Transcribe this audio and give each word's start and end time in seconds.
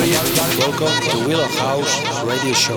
Welcome 0.00 0.88
to 1.10 1.28
Willow 1.28 1.44
House 1.44 2.24
Radio 2.24 2.54
Show. 2.54 2.74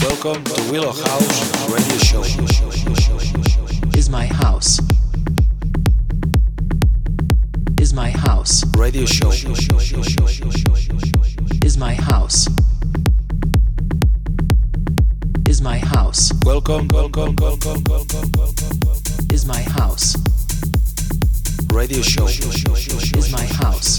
Welcome 0.00 0.44
to 0.44 0.70
Willow 0.70 0.92
House 0.92 1.68
Radio 1.72 1.98
Show. 1.98 2.22
Is 3.98 4.08
my 4.08 4.26
house. 4.26 4.78
Is 7.80 7.92
my 7.92 8.10
house. 8.10 8.64
Radio 8.76 9.06
Show. 9.06 9.32
Is 11.64 11.76
my 11.76 11.94
house. 11.94 12.57
Is 15.58 15.62
my 15.62 15.78
house. 15.78 16.32
Welcome, 16.44 16.86
welcome, 16.86 17.34
welcome, 17.40 17.82
welcome, 17.88 18.30
welcome. 18.38 18.70
Is 19.32 19.44
my 19.44 19.60
house. 19.60 20.14
Radio 21.72 22.00
Show. 22.00 22.28
Is 22.28 23.32
my 23.32 23.44
house. 23.44 23.98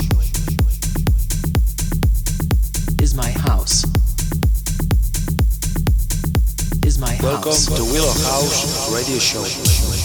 Is 3.01 3.13
my 3.13 3.29
house. 3.29 3.83
Is 6.85 6.97
my 6.97 7.13
house. 7.15 7.69
Welcome 7.69 7.75
to 7.75 7.83
Willow 7.91 8.13
House 8.23 8.93
Radio 8.93 9.19
Show. 9.19 9.98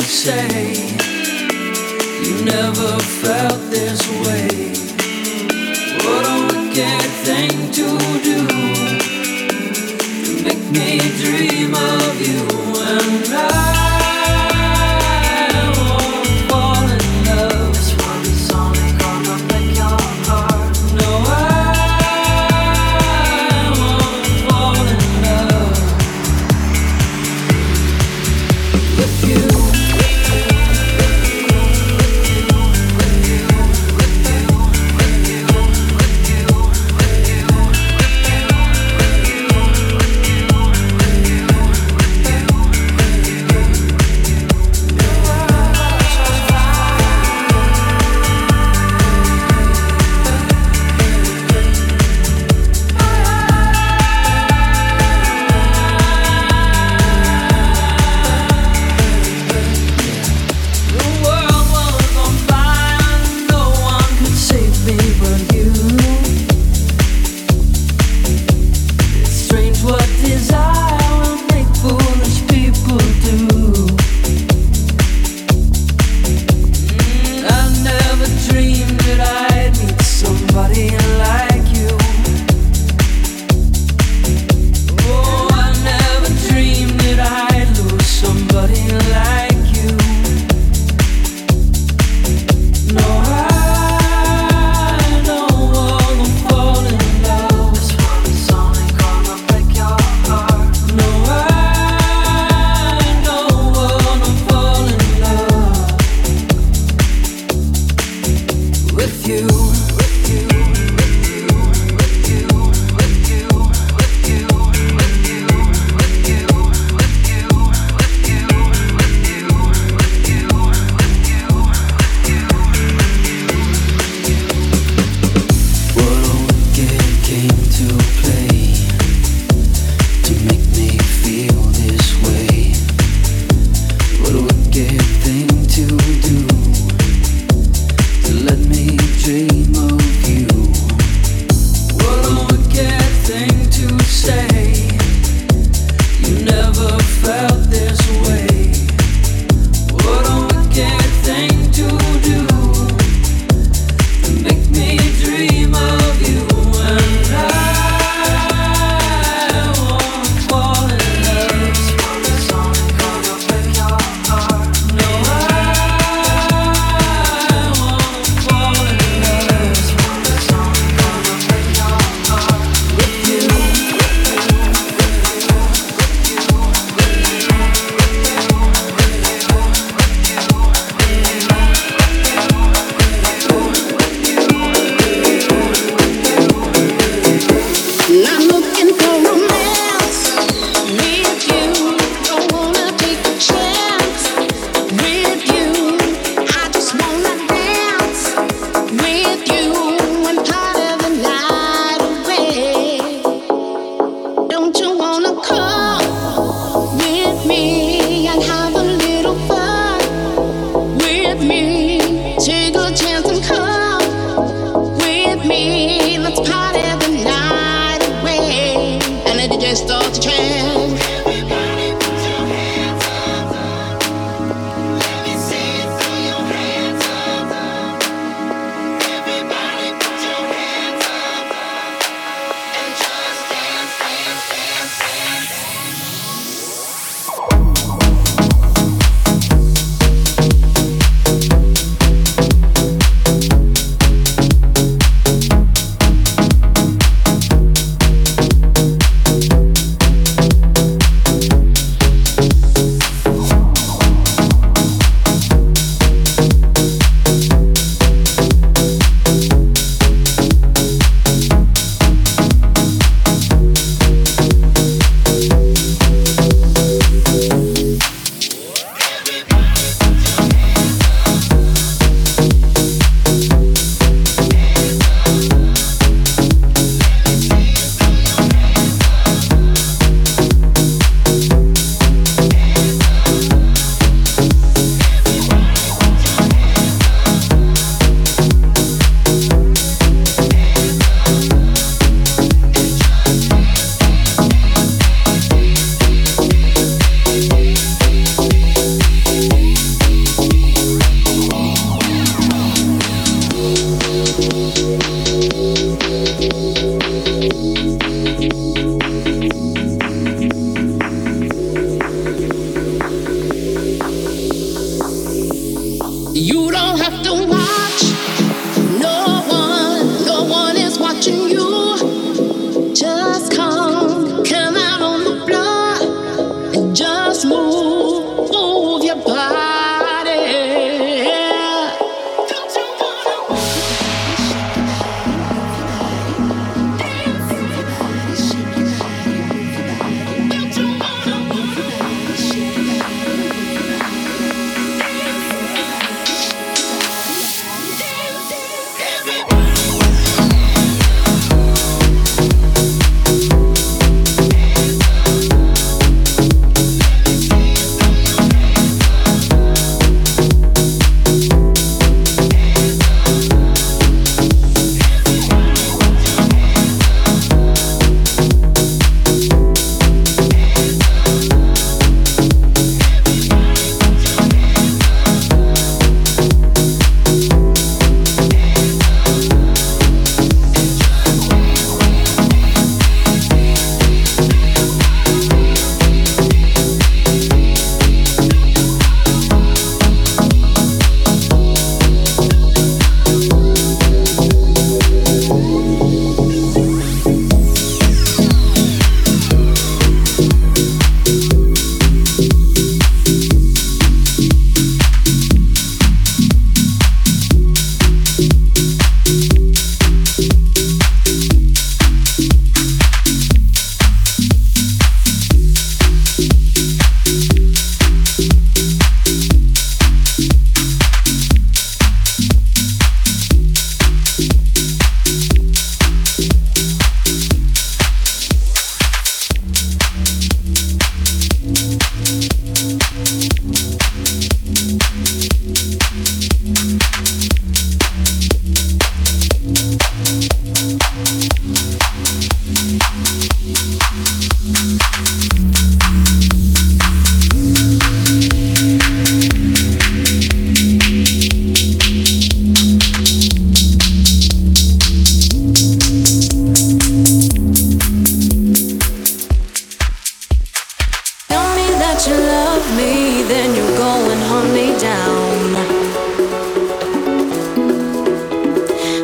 say 0.00 0.72
you 2.24 2.44
never 2.44 2.98
felt 3.22 3.60
this 3.70 4.00
way. 4.26 4.48
What 6.04 6.24
a 6.26 6.38
wicked 6.48 7.10
thing 7.26 7.72
to 7.72 7.86
do 8.22 8.46
to 10.24 10.44
make 10.44 10.64
me 10.70 10.98
dream 11.20 11.74
of 11.74 12.20
you 12.20 12.46
and 12.82 13.34
I. 13.34 13.75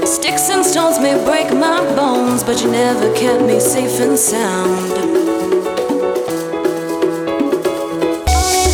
Sticks 0.05 0.51
and 0.51 0.65
stones 0.65 0.99
may 1.01 1.15
break 1.25 1.53
my 1.53 1.81
bones, 1.97 2.43
but 2.45 2.63
you 2.63 2.71
never 2.71 3.13
kept 3.15 3.43
me 3.45 3.59
safe 3.59 4.01
and 4.01 4.19
sound. 4.19 4.91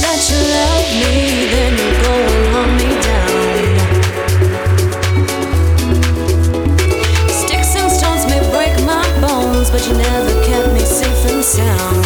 That 0.03 0.21
you 0.31 0.38
love 0.57 0.88
me, 1.03 1.16
then 1.53 1.73
you 1.83 1.90
me 2.79 2.90
down. 3.09 3.71
Sticks 7.29 7.73
and 7.77 7.90
stones 7.90 8.25
may 8.27 8.42
break 8.53 8.75
my 8.87 9.05
bones, 9.21 9.71
but 9.71 9.83
you 9.87 9.94
never 9.94 10.33
kept 10.47 10.73
me 10.75 10.81
safe 10.81 11.25
and 11.33 11.42
sound. 11.44 11.98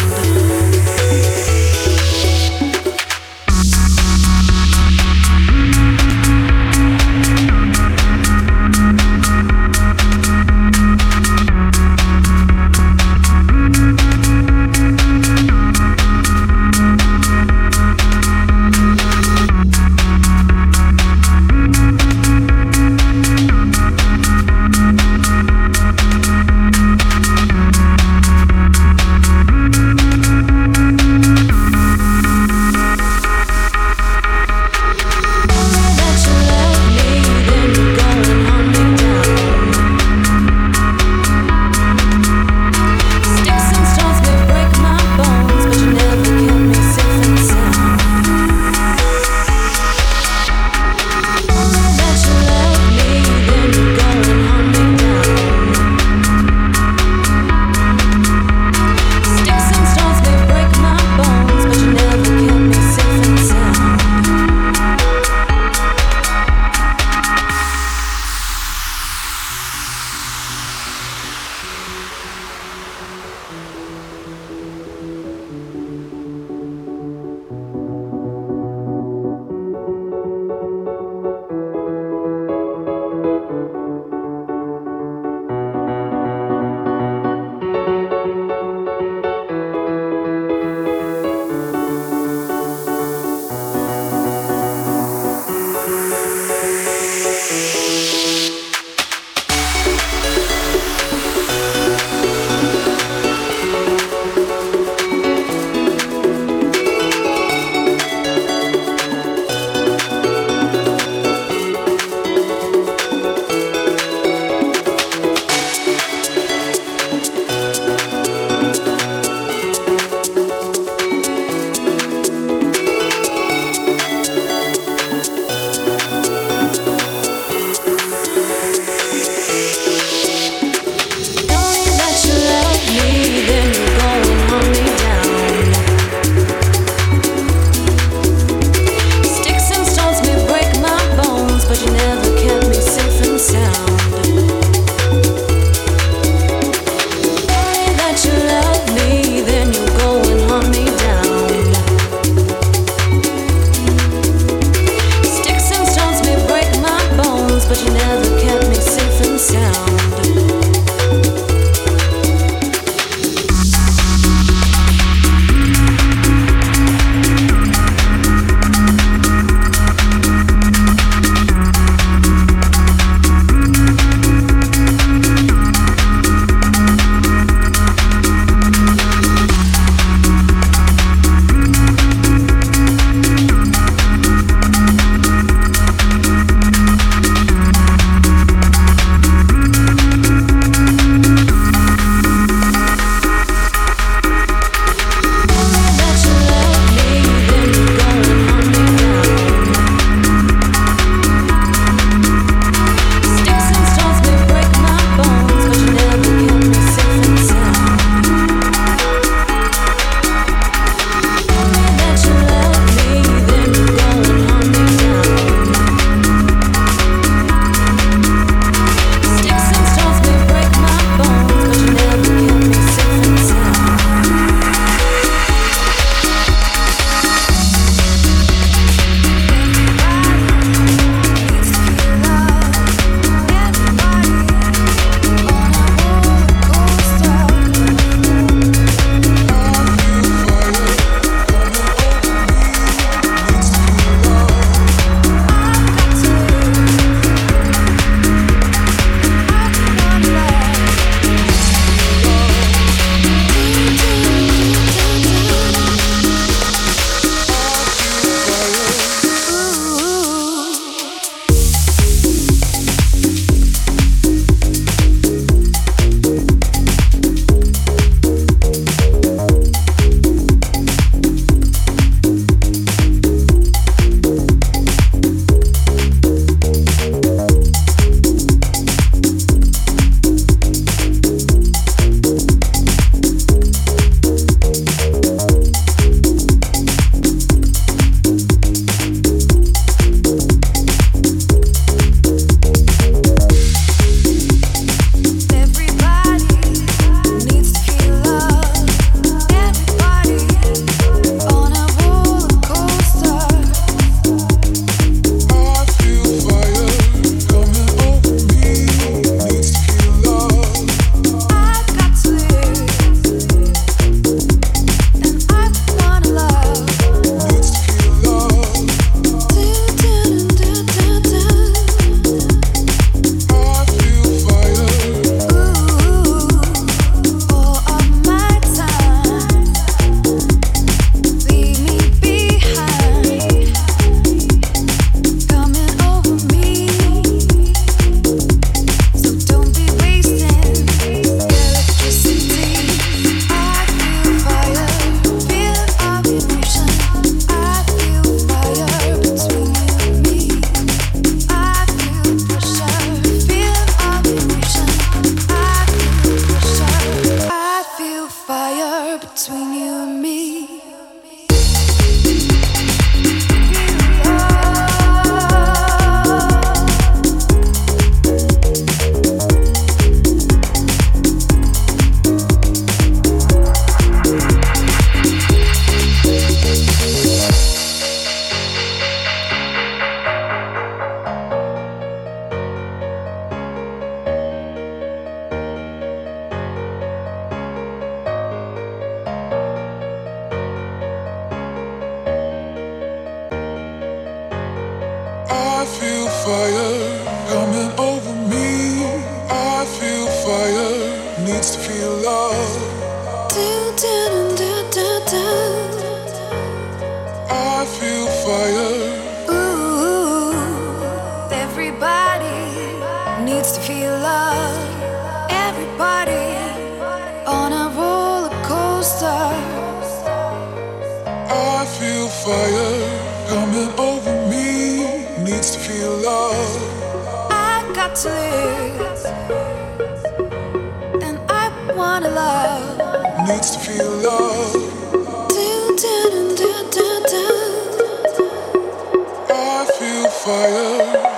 fire. 440.43 441.32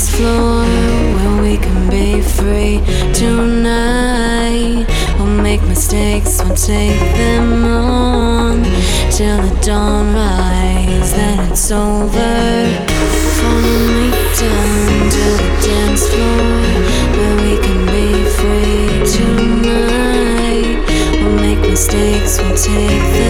dance 0.00 0.16
floor 0.16 0.64
where 1.14 1.42
we 1.42 1.56
can 1.58 1.90
be 1.90 2.22
free 2.22 2.80
tonight. 3.12 4.86
We'll 5.18 5.42
make 5.42 5.62
mistakes, 5.64 6.42
we'll 6.42 6.56
take 6.56 6.98
them 7.18 7.64
on 7.64 8.62
till 9.10 9.36
the 9.42 9.60
dawn 9.62 10.14
rises. 10.14 11.12
Then 11.12 11.52
it's 11.52 11.70
over. 11.70 12.32
Follow 13.40 13.80
me 13.98 14.10
down 14.40 15.10
to 15.16 15.24
the 15.40 15.50
dance 15.68 16.06
floor 16.08 16.54
where 17.16 17.36
we 17.44 17.54
can 17.66 17.80
be 17.96 18.08
free 18.38 18.88
tonight. 19.16 20.78
We'll 21.20 21.40
make 21.40 21.60
mistakes, 21.68 22.38
we'll 22.40 22.56
take 22.56 23.04
them. 23.12 23.29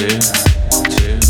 Left 0.00 0.96
to 0.96 1.27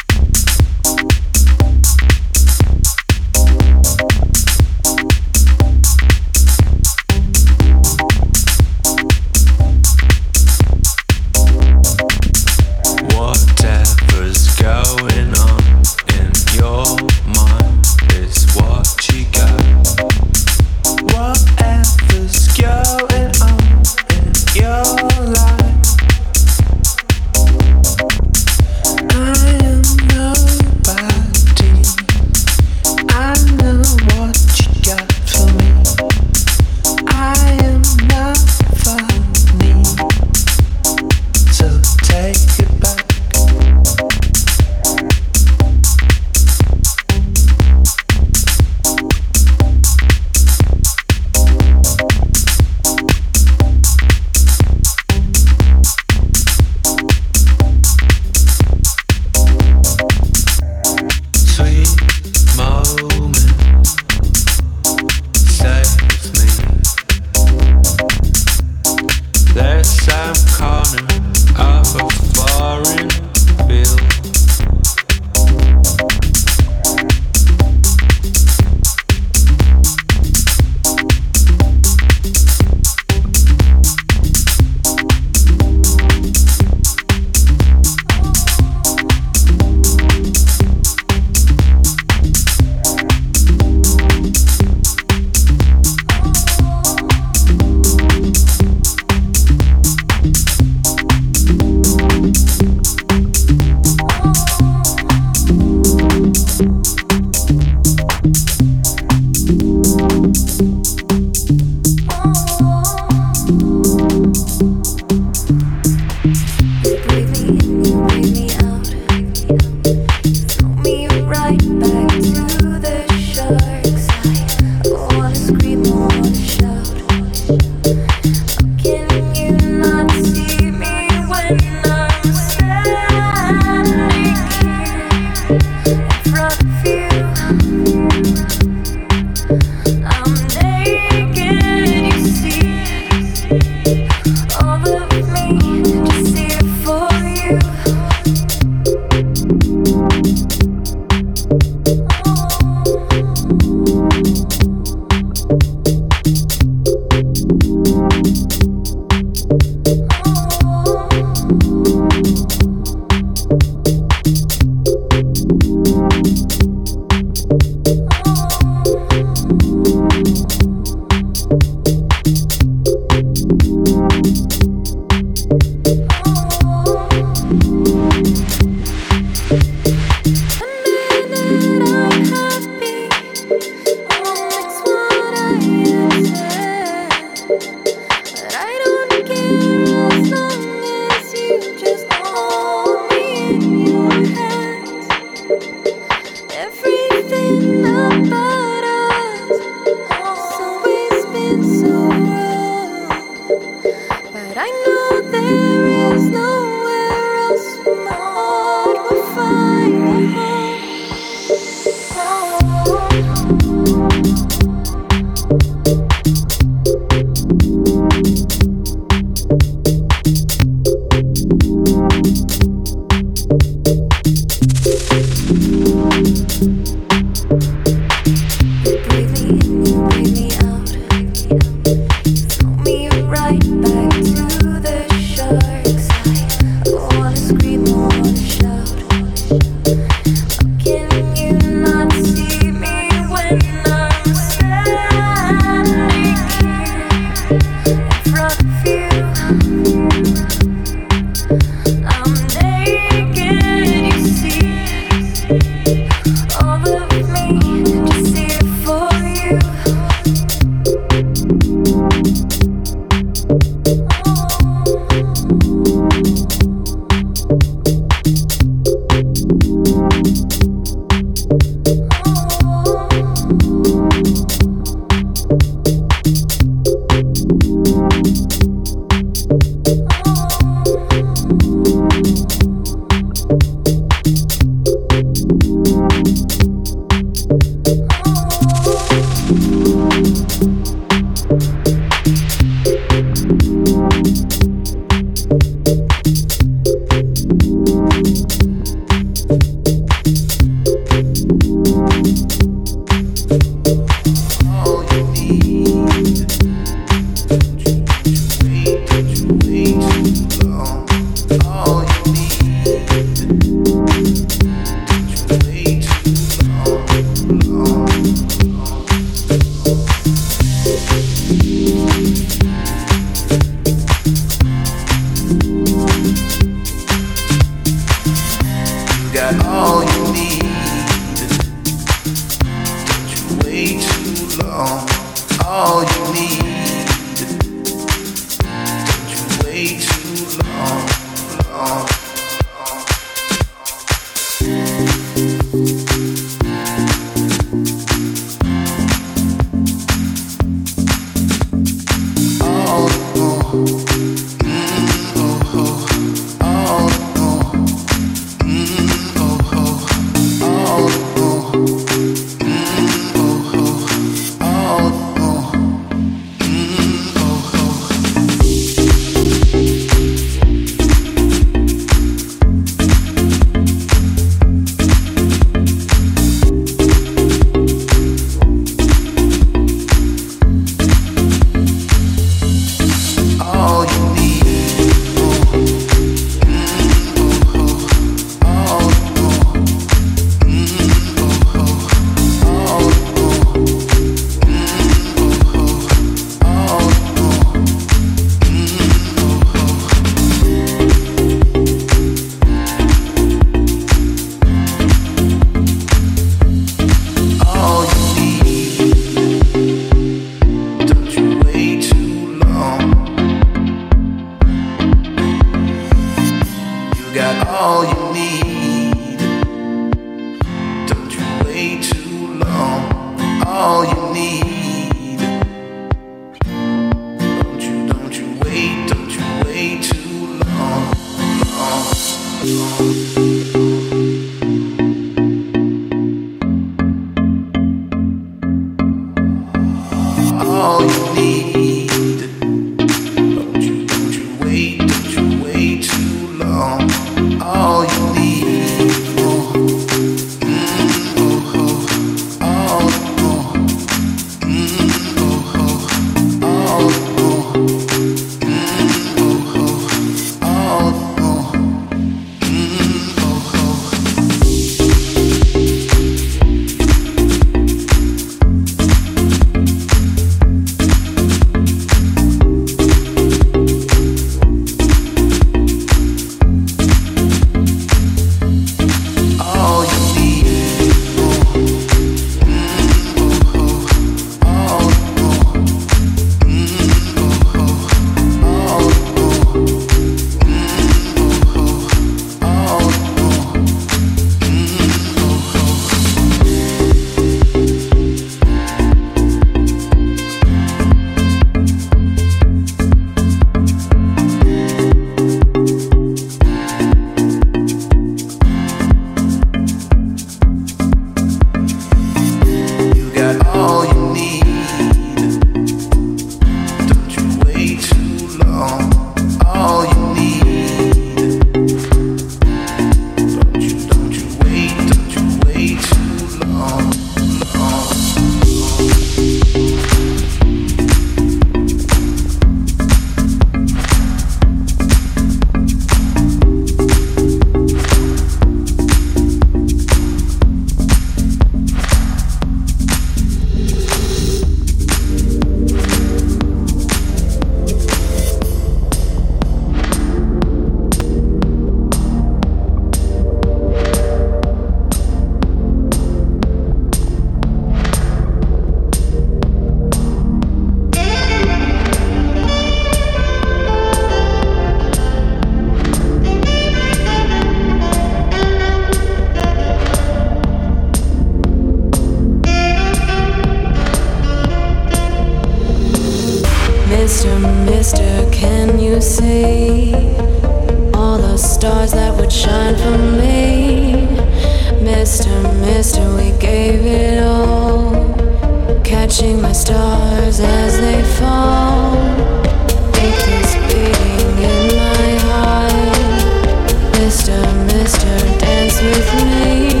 with 599.11 599.45
me. 599.45 600.00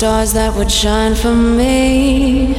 Stars 0.00 0.32
that 0.32 0.54
would 0.56 0.72
shine 0.72 1.14
for 1.14 1.34
me? 1.34 2.54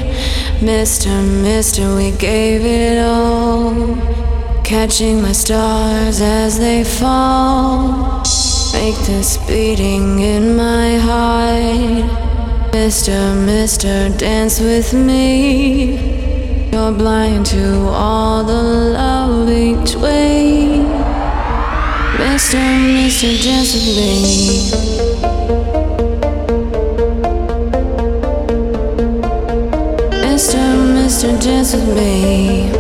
Mister, 0.61 1.09
Mister, 1.09 1.95
we 1.95 2.11
gave 2.11 2.63
it 2.63 2.99
all. 2.99 3.97
Catching 4.63 5.23
my 5.23 5.31
stars 5.31 6.21
as 6.21 6.59
they 6.59 6.83
fall. 6.83 8.21
Make 8.73 8.95
this 9.07 9.37
beating 9.47 10.19
in 10.19 10.55
my 10.55 10.99
heart. 10.99 12.05
Mister, 12.73 13.33
Mister, 13.33 14.09
dance 14.19 14.59
with 14.59 14.93
me. 14.93 16.69
You're 16.71 16.91
blind 16.91 17.47
to 17.47 17.87
all 17.87 18.43
the 18.43 18.61
love 18.99 19.47
between. 19.47 20.83
Mister, 22.19 22.61
Mister, 22.95 23.31
dance 23.43 23.73
with 23.73 23.95
me. 23.97 24.90
Mister, 31.21 31.37
dance 31.37 31.73
with 31.75 31.87
me. 31.95 32.71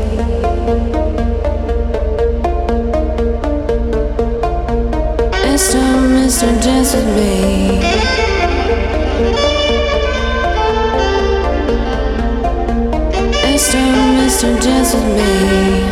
Mister, 5.45 5.77
Mister, 6.09 6.47
dance 6.59 6.95
with 6.95 7.05
me. 7.15 7.77
Mister, 13.45 13.77
Mister, 14.17 14.59
dance 14.59 14.95
with 14.95 15.05
me. 15.05 15.90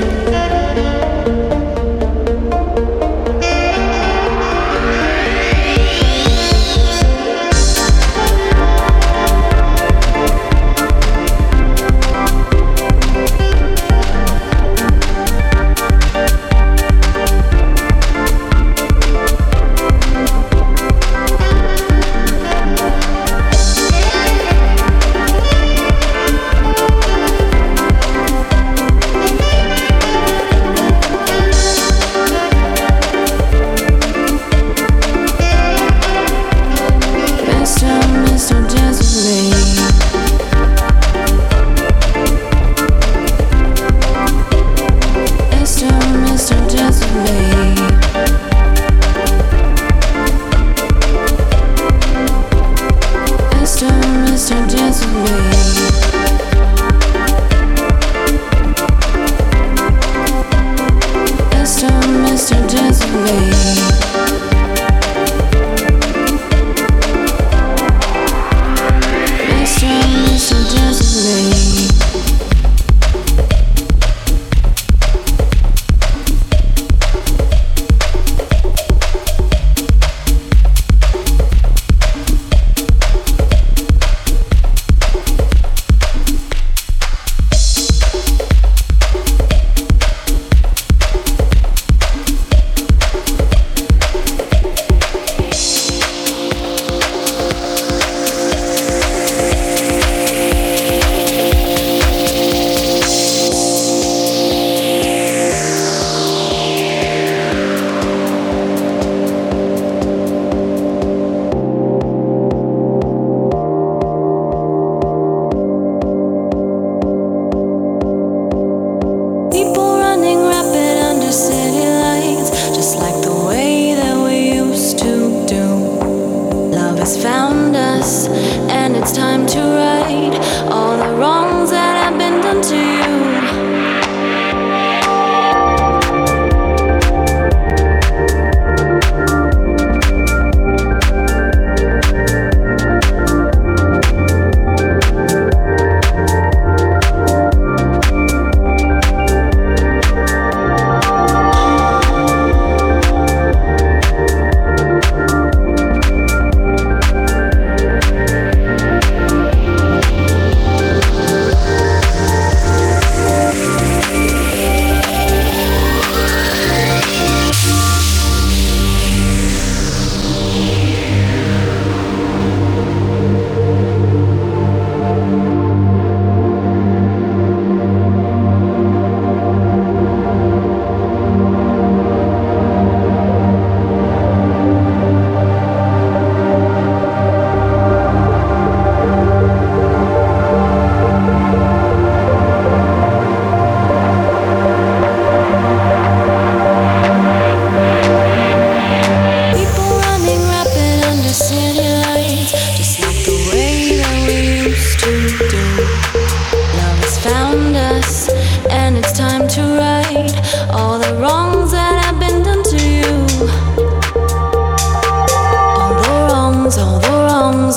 away. 63.32 63.59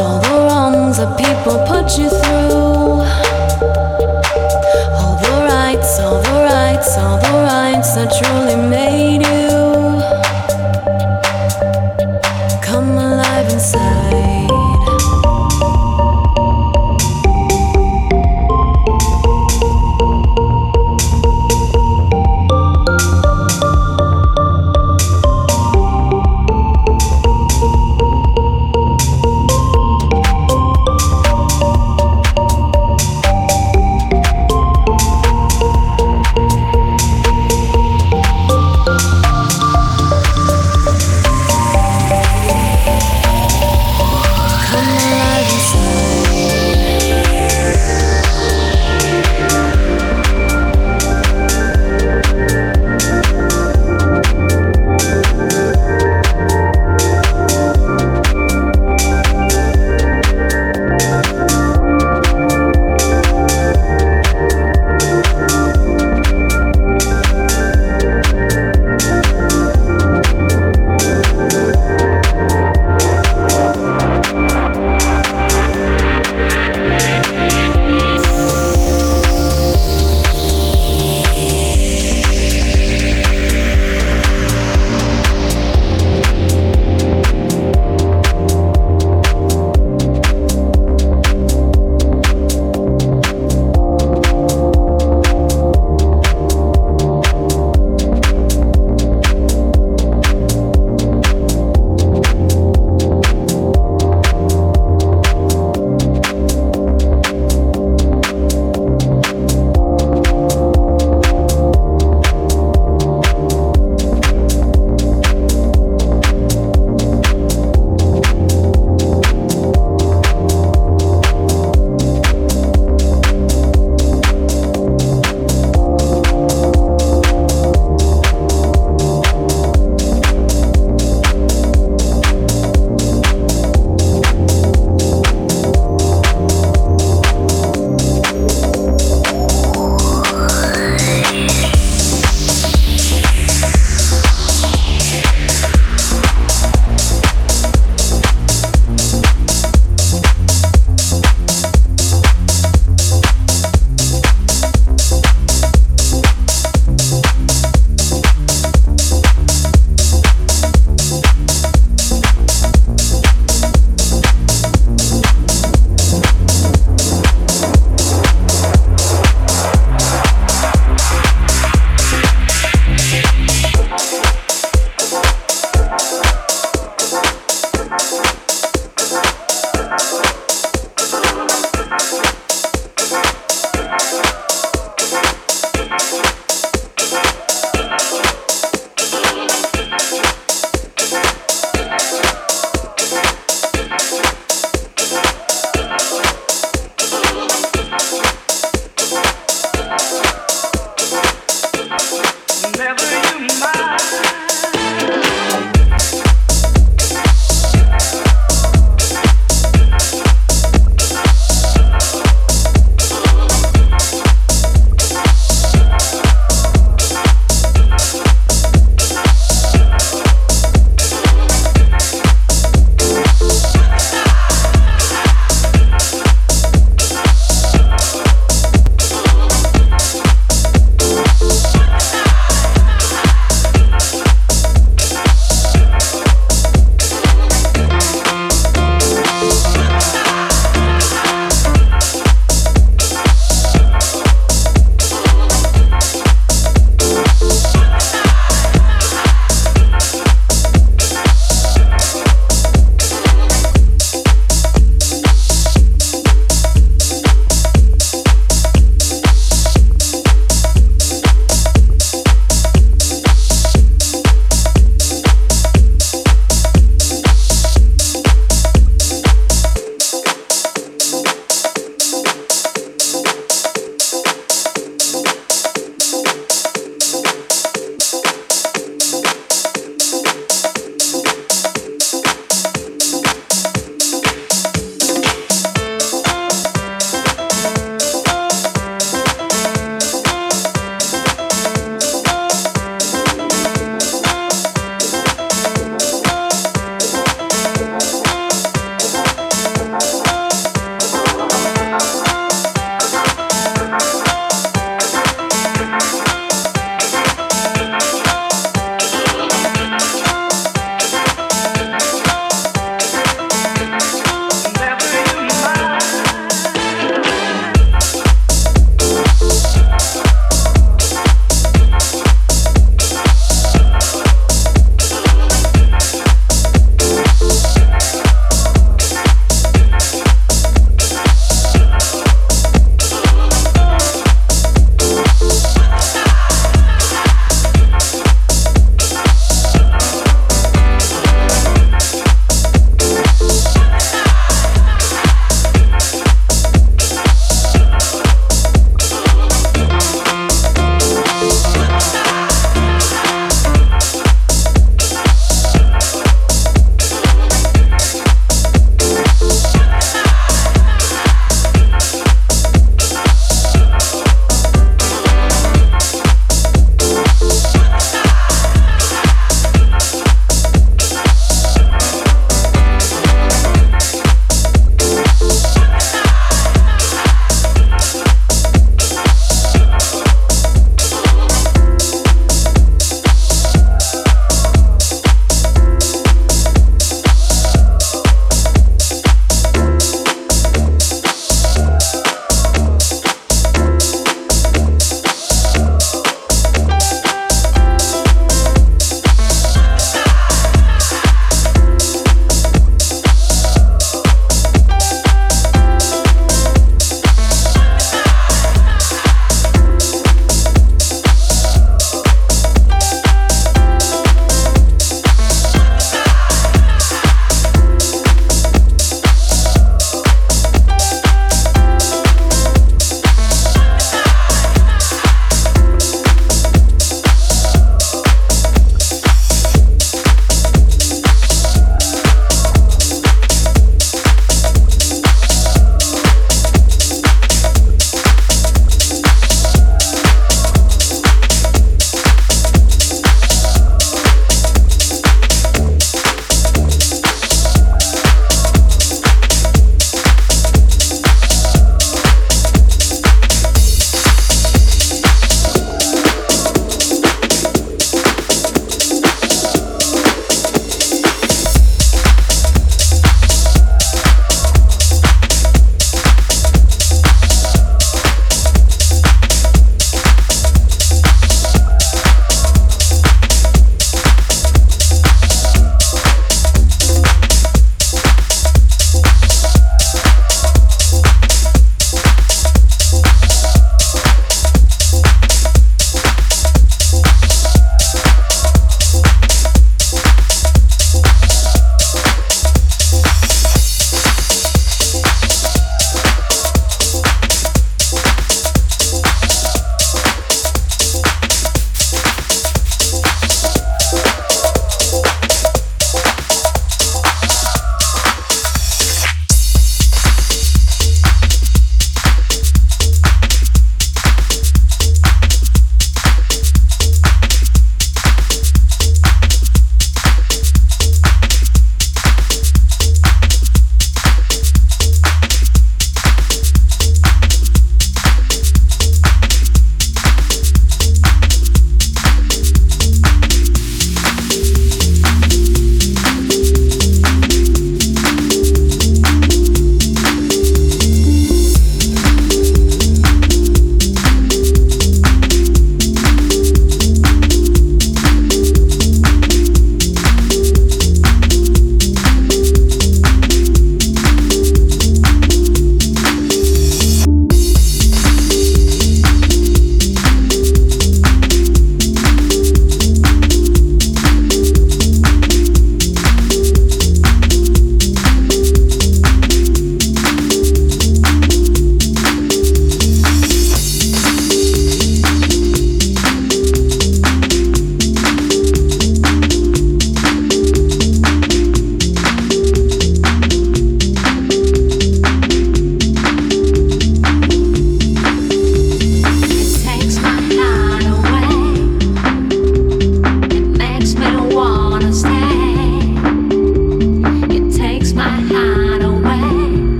All 0.00 0.18
the 0.20 0.36
wrongs 0.46 0.96
that 0.96 1.16
people 1.18 1.56
put 1.66 1.98
you 1.98 2.08
through. 2.08 3.04
All 4.98 5.14
the 5.24 5.32
rights, 5.52 5.98
all 6.00 6.20
the 6.22 6.36
rights, 6.52 6.96
all 6.96 7.18
the 7.18 7.34
rights 7.52 7.94
that 7.94 8.08
truly 8.18 8.56
made 8.56 8.99